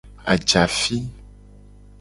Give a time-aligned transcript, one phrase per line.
[0.31, 0.97] Ajafi.